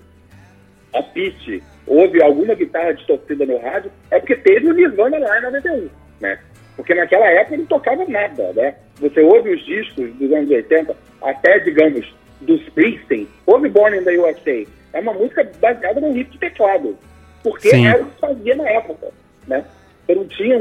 [0.93, 5.41] a Pete, ouve alguma guitarra distorcida no rádio, é porque teve o Nirvana lá em
[5.43, 6.39] 91, né?
[6.75, 8.75] Porque naquela época não tocava nada, né?
[8.99, 14.17] Você ouve os discos dos anos 80, até, digamos, dos Springsteen, ouve Born in the
[14.17, 16.97] USA, é uma música baseada num riff de teclado,
[17.43, 17.87] porque Sim.
[17.87, 19.07] era o que fazia na época,
[19.47, 19.65] né?
[20.05, 20.59] Você não tinha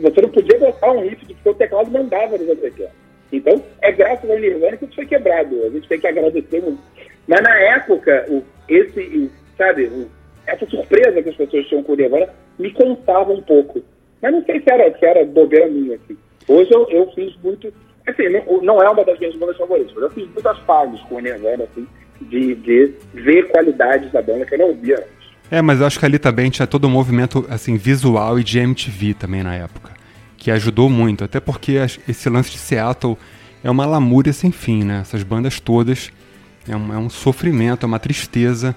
[0.00, 3.07] você não podia botar um riff porque o teclado mandava nos anos 80.
[3.32, 5.64] Então, é graças ao Nirvana que isso foi quebrado.
[5.64, 6.80] A gente tem que agradecer muito.
[7.26, 10.08] Mas na época, o, esse, sabe, o,
[10.46, 13.82] essa surpresa que as pessoas tinham com o Nirvana me contava um pouco.
[14.22, 16.16] Mas não sei se era, se era bobeira minha, assim.
[16.48, 17.72] Hoje eu, eu fiz muito.
[18.06, 21.16] Assim, não, não é uma das minhas bandas favoritas, mas eu fiz muitas fases com
[21.16, 21.86] o Nirvana, assim,
[22.22, 25.18] de, de ver qualidades da banda que eu não via antes.
[25.50, 28.58] É, mas eu acho que ali também tinha todo um movimento assim visual e de
[28.58, 29.90] MTV também na época,
[30.38, 31.72] que ajudou muito, até porque
[32.06, 33.18] esse lance de Seattle
[33.62, 35.00] é uma lamúria sem fim, né?
[35.02, 36.10] Essas bandas todas
[36.66, 38.74] é um, é um sofrimento, é uma tristeza.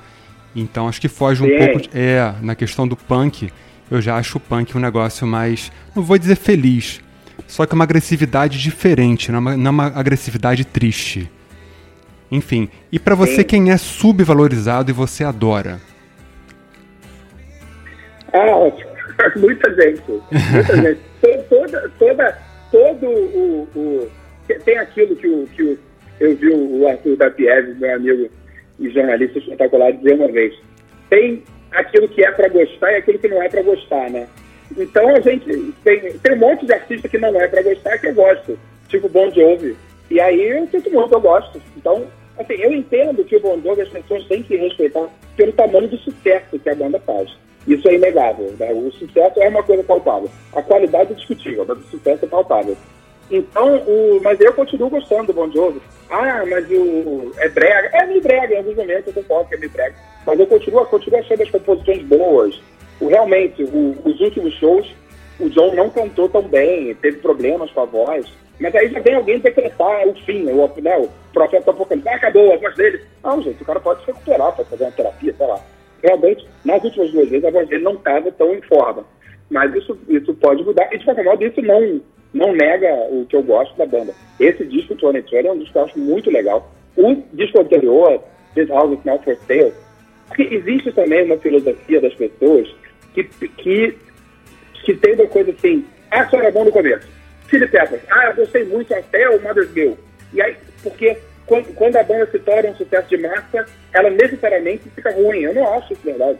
[0.55, 1.57] Então acho que foge um Sim.
[1.57, 1.87] pouco.
[1.93, 3.51] É, na questão do punk,
[3.89, 5.71] eu já acho o punk um negócio mais.
[5.95, 6.99] Não vou dizer feliz,
[7.47, 11.29] só que uma agressividade diferente, não é uma, não é uma agressividade triste.
[12.31, 13.43] Enfim, e para você, Sim.
[13.43, 15.79] quem é subvalorizado e você adora?
[18.33, 18.71] Ah,
[19.37, 20.03] muita gente.
[20.09, 20.99] Muita gente.
[21.49, 22.37] Toda, toda,
[22.71, 24.11] todo o, o,
[24.63, 25.79] Tem aquilo que, o, que o,
[26.19, 28.29] eu vi o Arthur da Pieves, meu amigo
[28.79, 30.53] e jornalista espetacular, dizer uma vez.
[31.09, 34.27] Tem aquilo que é para gostar e aquilo que não é para gostar, né?
[34.77, 38.07] Então a gente tem, tem um monte de artista que não é para gostar que
[38.07, 39.75] eu gosto, tipo Bon Jovi.
[40.09, 41.61] E aí eu sinto muito, eu gosto.
[41.77, 42.05] Então,
[42.37, 45.97] assim, eu entendo que o Bon Jovi as pessoas têm que respeitar pelo tamanho do
[45.97, 47.29] sucesso que a banda faz.
[47.67, 48.53] Isso é inegável.
[48.59, 48.71] Né?
[48.73, 50.29] O sucesso é uma coisa palpável.
[50.53, 52.75] A qualidade é discutível, mas o sucesso é palpável.
[53.29, 55.81] Então, o, mas eu continuo gostando do Bon Jovi.
[56.09, 57.89] Ah, mas o, é brega.
[57.93, 59.95] É meio brega, em alguns momentos eu concordo que é meio brega.
[60.25, 62.61] Mas eu continuo, continuo achando as composições boas.
[62.99, 64.93] O, realmente, o, os últimos shows,
[65.39, 68.25] o John não cantou tão bem, teve problemas com a voz.
[68.59, 72.09] Mas aí já vem alguém decretar o fim, o, né, o profeta apocalipse.
[72.09, 73.01] Ah, acabou a voz dele.
[73.23, 75.59] Não, gente, o cara pode se recuperar, pode fazer uma terapia, sei lá.
[76.03, 79.05] Realmente, nas últimas duas vezes, a voz dele não estava tão em forma.
[79.49, 80.87] Mas isso, isso pode mudar.
[80.93, 82.01] E, de qualquer modo, isso não,
[82.33, 84.13] não nega o que eu gosto da banda.
[84.39, 86.71] Esse disco, Tony Trail, é um disco que eu acho muito legal.
[86.95, 88.21] O disco anterior,
[88.55, 89.73] This House is for Sale,
[90.27, 92.73] porque existe também uma filosofia das pessoas
[93.13, 93.97] que, que,
[94.85, 97.07] que tem uma coisa assim, ah, só era bom no começo.
[97.49, 99.97] Chili Peppers, ah, eu gostei muito até o Mother's Milk.
[100.33, 105.11] E aí, porque quando, a banda se torna um sucesso de massa, ela necessariamente fica
[105.11, 105.39] ruim.
[105.39, 106.39] Eu não acho isso verdade.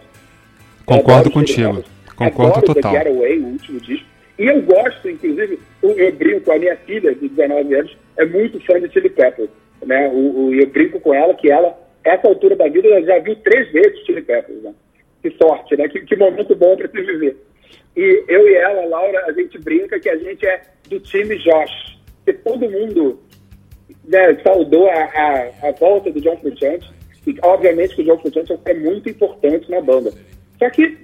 [0.86, 1.84] Concordo contigo.
[2.16, 2.94] Concordo Adoro total.
[2.94, 4.06] The Away, o último disco.
[4.38, 8.26] E eu gosto, inclusive, eu, eu brinco com a minha filha de 19 anos, é
[8.26, 9.50] muito fã de Chili Peppers,
[9.86, 10.08] né?
[10.08, 13.36] O, o, eu brinco com ela que ela, essa altura da vida, ela já viu
[13.38, 14.74] três vezes Chili Peppers, né?
[15.22, 15.88] Que sorte, né?
[15.88, 17.38] Que, que momento bom para se viver.
[17.96, 22.00] E eu e ela, Laura, a gente brinca que a gente é do time Josh,
[22.26, 23.20] que todo mundo
[24.06, 26.92] né, saudou a, a, a, volta do John Frusciante,
[27.26, 30.12] e obviamente que o John Frusciante é muito importante na banda.
[30.58, 30.98] Só que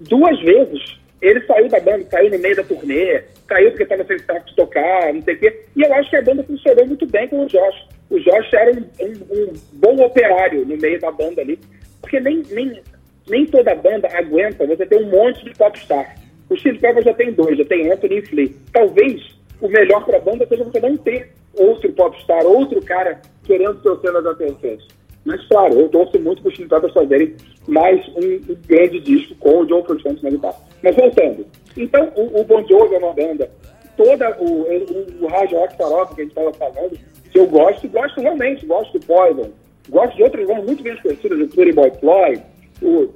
[0.00, 4.18] duas vezes ele saiu da banda, saiu no meio da turnê, saiu porque estava sem
[4.20, 5.60] saco de tocar, não sei o quê.
[5.76, 7.88] E eu acho que a banda funcionou muito bem com o Josh.
[8.08, 11.58] O Josh era um, um, um bom operário no meio da banda ali,
[12.00, 12.80] porque nem, nem,
[13.28, 16.16] nem toda banda aguenta você ter um monte de popstar.
[16.48, 18.50] O Steve Pepper já tem dois, já tem Anthony e Flea.
[18.72, 23.80] Talvez o melhor para a banda seja você não ter outro popstar, outro cara querendo
[23.82, 24.86] ser o centro das atenções.
[25.24, 27.36] Mas, claro, eu torço muito para os Peppers fazerem
[27.68, 30.56] mais um, um, grande disco com o John Frusciante na guitarra.
[30.82, 33.50] Mas voltando, então o, o Bon Jovi é uma banda,
[33.96, 36.98] toda o, o, o Rádio Rock Farofa que a gente estava falando,
[37.30, 39.50] que eu gosto, gosto realmente, gosto do Poison,
[39.90, 42.42] gosto de outras bandas muito bem conhecidas, o Pretty Boy Floyd,
[42.82, 43.10] o,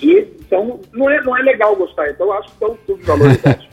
[0.00, 3.68] e então não é, não é legal gostar, então eu acho que estão tudo valorizados.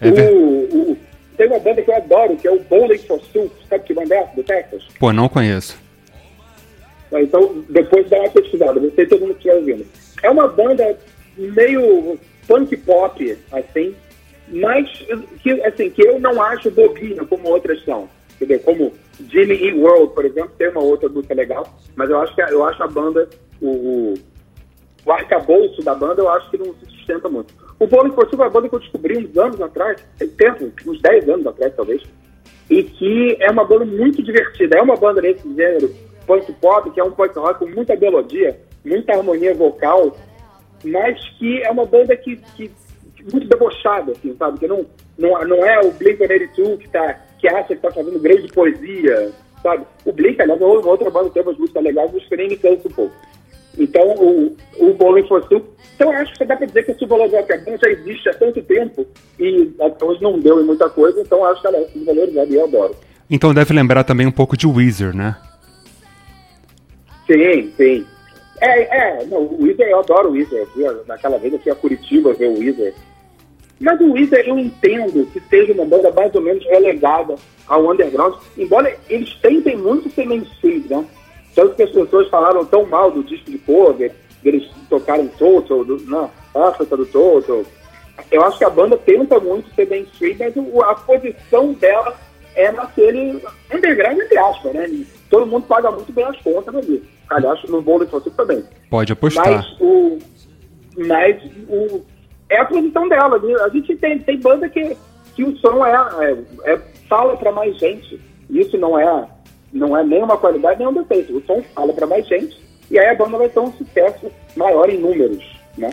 [0.00, 0.98] é o, o,
[1.40, 4.14] tem uma banda que eu adoro, que é o Bowling for Soup, sabe que banda
[4.14, 4.84] é do Texas?
[4.98, 5.80] Pô, não conheço.
[7.10, 9.86] Então, depois dá uma pesquisada, não sei se todo mundo estiver ouvindo.
[10.22, 10.98] É uma banda
[11.38, 13.96] meio punk pop, assim,
[14.48, 14.86] mas
[15.42, 18.06] que, assim, que eu não acho bobinha como outras são.
[18.34, 18.60] Entendeu?
[18.60, 18.92] Como
[19.30, 19.72] Jimmy E.
[19.72, 22.86] World, por exemplo, tem uma outra música legal, mas eu acho que eu acho a
[22.86, 23.26] banda,
[23.62, 24.12] o,
[25.06, 27.54] o arcabouço da banda, eu acho que não se sustenta muito.
[27.80, 31.00] O for Silver é uma banda que eu descobri uns anos atrás, tem tempo, uns
[31.00, 32.02] 10 anos atrás talvez,
[32.68, 34.76] e que é uma banda muito divertida.
[34.76, 35.90] É uma banda nesse gênero
[36.26, 40.14] punk pop, que é um punk rock com muita melodia, muita harmonia vocal,
[40.84, 42.70] mas que é uma banda que, que
[43.32, 44.58] muito debochada, assim, sabe?
[44.58, 44.84] Que não,
[45.18, 49.86] não, não é o Blink-182 que, tá, que acha que está fazendo grande poesia, sabe?
[50.04, 52.48] O Blink, aliás, é uma outra banda que tem umas músicas legais, mas que nem
[52.48, 53.14] me cansa um pouco.
[53.78, 57.90] Então, o, o for Soup, então acho que dá para dizer que a Subvalorizada já
[57.90, 59.06] existe há tanto tempo
[59.38, 62.54] e até hoje não deu em muita coisa, então acho que ela é subvalorizada e
[62.54, 62.96] eu adoro.
[63.28, 65.36] Então deve lembrar também um pouco de Weezer, né?
[67.26, 68.06] Sim, sim.
[68.60, 70.66] É, é, não, o Weezer, eu adoro o Weezer.
[71.06, 72.94] naquela vez eu fui a Curitiba ver o Weezer.
[73.78, 78.34] Mas o Weezer eu entendo que seja uma banda mais ou menos relegada ao underground,
[78.58, 81.06] embora eles tentem muito ser mainstream, né?
[81.54, 84.12] Tanto que as pessoas falaram tão mal do disco de cover,
[84.44, 87.62] eles tocaram Total, do, não, África do Total.
[88.30, 92.16] Eu acho que a banda tenta muito ser mainstream, mas a posição dela
[92.54, 95.04] é naquele underground, entre aspas, né?
[95.28, 97.02] Todo mundo paga muito bem as contas ali.
[97.28, 98.64] Aliás, no bolo de também.
[98.90, 99.46] Pode apostar.
[99.46, 100.18] Mas o.
[100.96, 102.04] Mas o.
[102.48, 103.38] É a posição dela.
[103.38, 103.54] Né?
[103.62, 104.96] A gente tem, tem banda que,
[105.36, 108.20] que o som é, é, é fala para mais gente.
[108.50, 109.28] Isso não é,
[109.72, 111.36] não é nem uma qualidade nem um defeito.
[111.36, 112.60] O som fala para mais gente.
[112.90, 115.44] E aí a banda vai ter um sucesso maior em números,
[115.78, 115.90] né?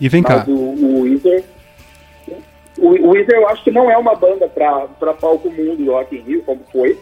[0.00, 0.50] E vem Mas cá.
[0.50, 1.44] O, o Weezer,
[2.78, 6.16] o, o Weezer eu acho que não é uma banda para palco mundo do Rock
[6.16, 6.98] in Rio, como foi.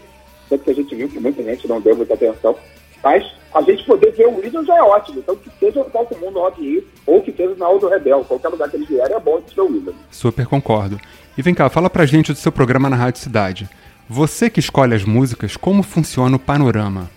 [0.49, 2.57] Tanto que a gente viu que muita gente não deu muita atenção.
[3.03, 5.21] Mas a gente poder ver o Weezer já é ótimo.
[5.21, 7.89] Então, que seja no palco mundo do Rock in Rio, ou que seja na Aldo
[7.89, 9.95] Rebel, qualquer lugar que eles vierem, é bom de ver o Weezer.
[10.11, 10.99] Super concordo.
[11.39, 13.69] E vem cá, fala pra gente do seu programa na Rádio Cidade.
[14.09, 17.11] Você que escolhe as músicas, como funciona o panorama?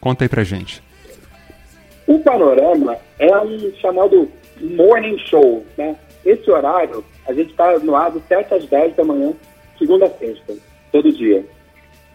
[0.00, 0.80] Conta aí pra gente.
[2.06, 4.28] O panorama é um chamado
[4.60, 5.96] morning show, né?
[6.24, 9.32] Esse horário, a gente está no ar de 7 às 10 da manhã,
[9.76, 10.54] segunda a sexta,
[10.92, 11.44] todo dia.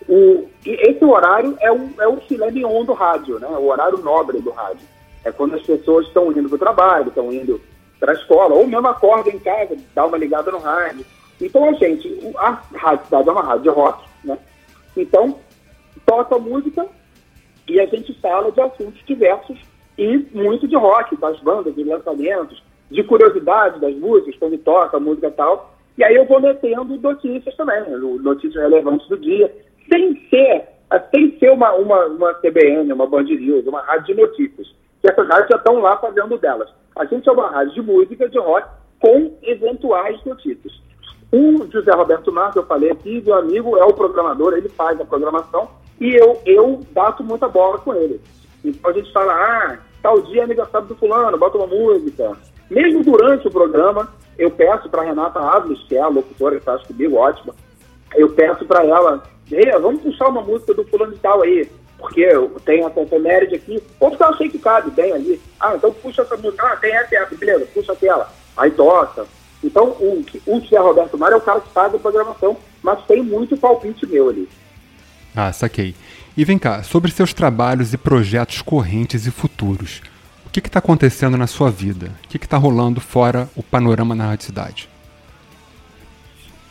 [0.07, 3.47] O, esse horário é o, é o filé mignon do rádio, né?
[3.47, 4.87] o horário nobre do rádio.
[5.25, 7.59] É quando as pessoas estão indo para o trabalho, estão indo
[7.99, 11.05] para a escola, ou mesmo acordam em casa, dá uma ligada no rádio.
[11.39, 14.37] Então, a gente, a Rádio Cidade é uma rádio rock, né?
[14.95, 15.39] Então,
[16.05, 16.87] toca música
[17.67, 19.57] e a gente fala de assuntos diversos
[19.97, 25.27] e muito de rock, das bandas, de lançamentos, de curiosidade das músicas, quando toca música
[25.27, 25.73] e tal.
[25.97, 27.97] E aí eu vou metendo notícias também, né?
[27.97, 29.53] notícias relevantes do dia,
[29.91, 30.65] sem ser,
[31.13, 34.67] sem ser uma, uma, uma CBN, uma Band News, uma rádio de notícias.
[35.01, 36.69] Que essas rádios já estão lá fazendo delas.
[36.97, 38.67] A gente é uma rádio de música, de rock,
[38.99, 40.73] com eventuais notícias.
[41.31, 45.05] O José Roberto Marques, eu falei aqui, meu amigo é o programador, ele faz a
[45.05, 48.19] programação e eu, eu bato muita bola com ele.
[48.65, 52.35] Então a gente fala, ah, tal dia é aniversário do fulano, bota uma música.
[52.69, 56.81] Mesmo durante o programa, eu peço para Renata Ávila, que é a locutora que faz
[56.83, 57.55] comigo, ótima,
[58.15, 59.23] eu peço para ela,
[59.79, 63.81] vamos puxar uma música do fulano de tal aí, porque eu tenho essa efeméride aqui,
[63.99, 65.41] ou porque eu achei que cabe bem ali.
[65.59, 68.29] Ah, então puxa essa música, ah, tem essa, beleza, puxa aquela.
[68.57, 69.25] Aí toca.
[69.63, 73.21] Então, o, o José Roberto Mar é o cara que faz a programação, mas tem
[73.21, 74.49] muito palpite meu ali.
[75.35, 75.95] Ah, saquei.
[76.35, 80.01] E vem cá, sobre seus trabalhos e projetos correntes e futuros.
[80.45, 82.11] O que está acontecendo na sua vida?
[82.25, 84.89] O que está rolando fora o panorama na cidade?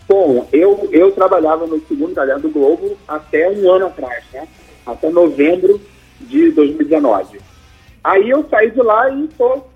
[0.09, 4.49] Bom, eu, eu trabalhava no segundo caderno do Globo até um ano atrás, né?
[4.85, 5.81] Até novembro
[6.21, 7.39] de 2019.
[8.03, 9.71] Aí eu saí de lá e estou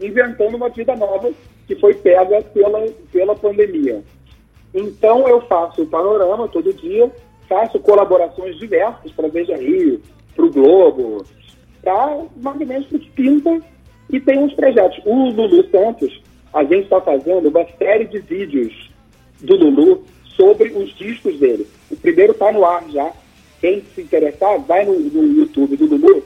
[0.00, 1.30] inventando uma vida nova
[1.66, 4.02] que foi pega pela, pela pandemia.
[4.74, 7.10] Então eu faço o panorama todo dia,
[7.48, 10.00] faço colaborações diversas para Veja Rio,
[10.34, 11.24] para o Globo,
[11.82, 12.24] para
[12.66, 13.60] menos para Pinta
[14.10, 15.00] e tem uns projetos.
[15.04, 16.20] O Lulu Santos,
[16.52, 18.90] a gente está fazendo uma série de vídeos
[19.40, 20.04] do Lulu
[20.36, 21.66] sobre os discos dele.
[21.90, 23.12] O primeiro está no ar já.
[23.60, 26.24] Quem se interessar, vai no, no YouTube do Lulu,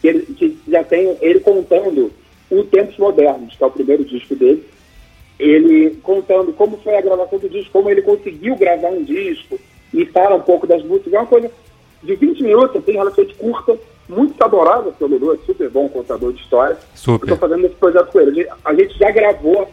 [0.00, 2.12] que, ele, que já tem ele contando
[2.50, 4.64] o Tempos Modernos, que é o primeiro disco dele.
[5.38, 9.58] Ele contando como foi a gravação do disco, como ele conseguiu gravar um disco
[9.92, 11.12] e fala um pouco das músicas.
[11.12, 11.50] É uma coisa
[12.02, 16.32] de 20 minutos, assim, relativamente curta, muito saborosa, porque o Lulu é super bom contador
[16.32, 16.76] de história.
[16.94, 17.24] Super.
[17.24, 18.48] Estou fazendo esse projeto com ele.
[18.64, 19.68] A gente já gravou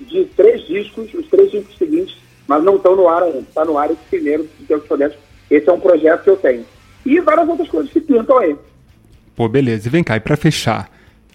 [0.00, 3.38] de três discos, os três discos seguintes mas não estão no ar ainda.
[3.38, 5.16] Está no ar esse primeiro de Tempos Modernos.
[5.50, 6.64] Esse é um projeto que eu tenho.
[7.04, 8.56] E várias outras coisas que pintam aí.
[9.34, 9.88] Pô, beleza.
[9.88, 10.90] E vem cá, e pra fechar,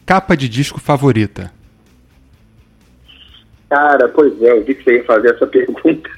[0.06, 1.52] capa de disco favorita?
[3.72, 6.10] Cara, pois é, eu vi que você ia fazer essa pergunta.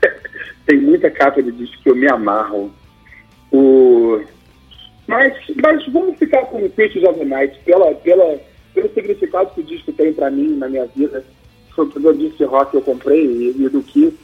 [0.65, 2.73] Tem muita capa de disco que eu me amarro.
[3.51, 4.19] O...
[5.05, 8.39] Mas, mas vamos ficar com o Creatures of the Night, pela, pela,
[8.73, 11.23] pelo significado que o disco tem para mim na minha vida.
[11.75, 14.17] Sobre o disco rock que eu comprei e, e do que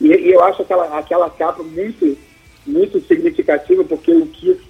[0.00, 2.18] e, e, eu acho aquela, aquela capa muito,
[2.66, 4.60] muito significativa, porque o Kiss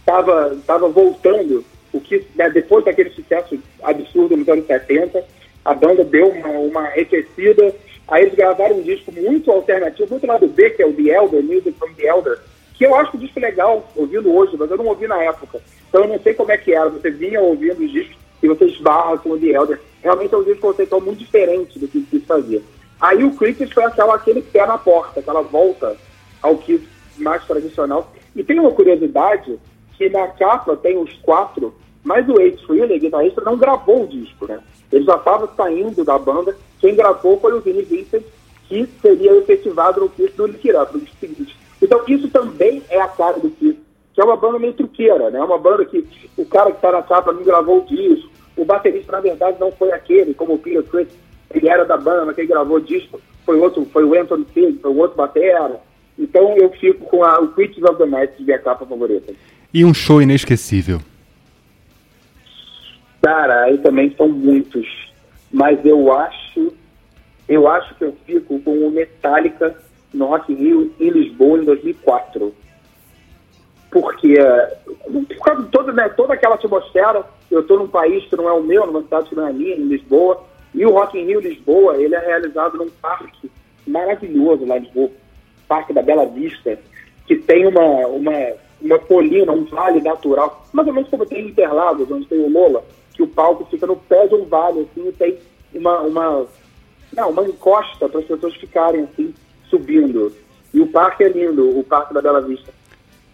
[0.00, 5.24] estava tava voltando, o Kiss, né, depois daquele sucesso absurdo nos anos 70,
[5.64, 10.46] a banda deu uma, uma aí eles gravaram um disco muito alternativo, muito lá do
[10.46, 12.38] B, que é o The Elder, Music from the Elder,
[12.74, 15.60] que eu acho o disco legal, ouvindo hoje, mas eu não ouvi na época.
[15.88, 18.66] Então eu não sei como é que era, você vinha ouvindo os discos e você
[18.66, 19.80] esbarra com o The Elder.
[20.02, 22.60] Realmente é um disco conceitual muito diferente do que o Kiss fazia.
[23.00, 25.96] Aí o Cricket foi aquela, aquele pé na porta, aquela volta
[26.42, 28.12] ao que mais tradicional.
[28.34, 29.58] E tem uma curiosidade
[29.96, 34.46] que na capa tem os quatro, mas o Ace Frehley, guitarrista, não gravou o disco,
[34.46, 34.60] né?
[34.92, 36.56] Ele já estava saindo da banda.
[36.80, 38.22] Quem gravou foi o Vinny Vincent,
[38.68, 41.56] que seria efetivado no Kiss do Lick Up, no seguinte.
[41.80, 43.78] Então isso também é a cara do Kiss,
[44.12, 45.40] que é uma banda meio truqueira, né?
[45.40, 48.30] Uma banda que o cara que está na capa não gravou o disco.
[48.56, 51.08] O baterista, na verdade, não foi aquele, como o Peter Chris
[51.54, 54.96] ele era da banda, quem gravou disco foi outro, foi o Anthony Pig, foi o
[54.96, 55.80] outro batera.
[56.18, 59.32] Então eu fico com a, o Creatures of the Night de minha capa favorita.
[59.72, 61.00] E um show inesquecível?
[63.24, 64.86] Cara, aí também são muitos.
[65.50, 66.74] Mas eu acho,
[67.48, 69.74] eu acho que eu fico com o Metallica
[70.12, 72.54] no Rock in Rio em Lisboa em 2004.
[73.90, 74.34] Porque,
[75.06, 78.52] por causa de toda, né, toda aquela atmosfera, eu estou num país que não é
[78.52, 81.40] o meu, numa cidade que não é minha, em Lisboa, e o Rock in Rio
[81.40, 83.50] Lisboa, ele é realizado num parque
[83.86, 85.10] maravilhoso lá em Lisboa,
[85.66, 86.78] Parque da Bela Vista,
[87.26, 88.32] que tem uma, uma,
[88.82, 92.50] uma colina, um vale natural, mais ou menos como tem em Interlagos, onde tem o
[92.50, 95.38] Lola, que o palco fica no pé de um vale, assim, e tem
[95.72, 96.46] uma, uma,
[97.16, 99.32] não, uma encosta para as pessoas ficarem, assim,
[99.70, 100.32] subindo.
[100.72, 102.72] E o parque é lindo, o Parque da Bela Vista.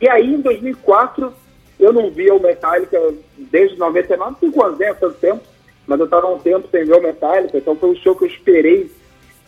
[0.00, 1.32] E aí, em 2004,
[1.78, 2.98] eu não via o Metallica
[3.38, 5.42] desde 99, cinco anos, né, tanto tempo,
[5.86, 8.28] mas eu estava um tempo sem ver o Metallica, então foi um show que eu
[8.28, 8.90] esperei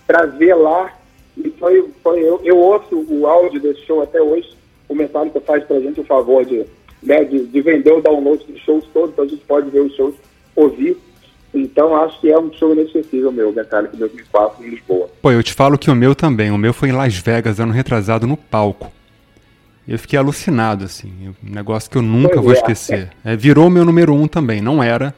[0.07, 0.93] para ver lá.
[1.37, 4.57] E foi, foi eu, eu ouço o áudio desse show até hoje.
[4.89, 6.67] O Metallica faz para gente o favor de,
[7.03, 9.95] né, de, de, vender o download dos shows todos, então a gente pode ver os
[9.95, 10.15] shows,
[10.55, 10.97] ouvir.
[11.55, 15.11] Então acho que é um show inesquecível meu, Metallica 2004 em Lisboa.
[15.21, 16.51] Pô, eu te falo que o meu também.
[16.51, 18.91] O meu foi em Las Vegas, ano retrasado, no palco.
[19.87, 21.35] Eu fiquei alucinado, assim.
[21.45, 22.57] Um negócio que eu nunca pois vou é.
[22.57, 23.11] esquecer.
[23.25, 24.63] É, virou meu número um também.
[24.63, 25.15] Não era,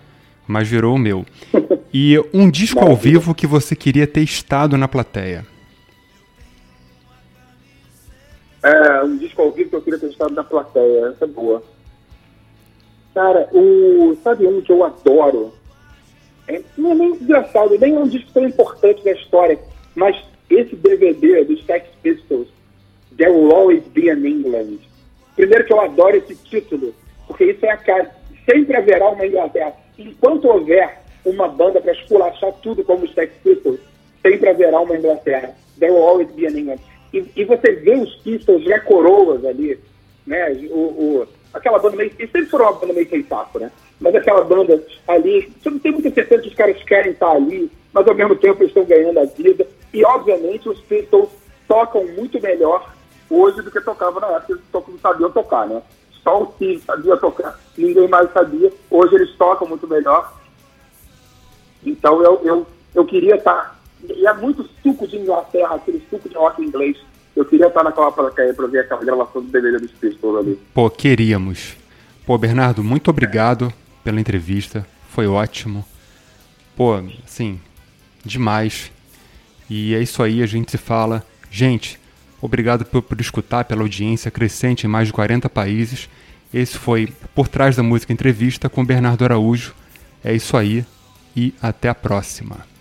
[0.48, 1.24] mas virou o meu.
[1.96, 5.46] E um disco ao vivo que você queria ter estado na plateia?
[8.64, 11.62] É, um disco ao vivo que eu queria ter estado na plateia, essa é boa.
[13.14, 15.52] Cara, o, sabe um que eu adoro?
[16.48, 19.58] É, não é nem engraçado, nem é um disco tão importante da história,
[19.94, 20.16] mas
[20.50, 22.48] esse DVD dos Sex Pistols,
[23.16, 24.78] There Will Always Be an England.
[25.36, 26.92] Primeiro que eu adoro esse título,
[27.26, 28.10] porque isso é a cara.
[28.44, 33.80] Sempre haverá uma Inglaterra enquanto houver uma banda para esculachar tudo como os Sex Pistols,
[34.20, 35.54] sempre haverá uma Inglaterra.
[35.78, 36.80] There will always be an England.
[37.12, 39.78] E, e você vê os Pistols já coroas ali,
[40.26, 40.52] né?
[40.70, 42.10] O, o, aquela banda meio...
[42.16, 43.70] Sempre foram uma banda meio sem saco, né?
[44.00, 45.52] Mas aquela banda ali...
[45.62, 48.62] Você não tem muita certeza que os caras querem estar ali, mas ao mesmo tempo
[48.62, 49.66] eles estão ganhando a vida.
[49.92, 51.28] E, obviamente, os Pistols
[51.68, 52.92] tocam muito melhor
[53.30, 55.82] hoje do que tocava na época, eles não sabiam tocar, né?
[56.22, 58.72] Só o Steve sabia tocar, ninguém mais sabia.
[58.90, 60.32] Hoje eles tocam muito melhor.
[61.84, 63.78] Então eu, eu, eu queria estar.
[64.02, 66.96] E é muito suco de Inglaterra, aquele suco de rock inglês.
[67.34, 70.58] Eu queria estar naquela plateia para ver aquela gravação do DVD dos Pistols ali.
[70.72, 71.76] Pô, queríamos.
[72.24, 73.72] Pô, Bernardo, muito obrigado
[74.04, 74.86] pela entrevista.
[75.08, 75.84] Foi ótimo.
[76.76, 77.60] Pô, assim,
[78.24, 78.92] demais.
[79.68, 81.24] E é isso aí, a gente se fala.
[81.50, 81.98] Gente,
[82.40, 86.08] obrigado por, por escutar, pela audiência crescente em mais de 40 países.
[86.52, 89.74] Esse foi Por Trás da Música Entrevista com Bernardo Araújo.
[90.22, 90.84] É isso aí
[91.34, 92.73] e até a próxima.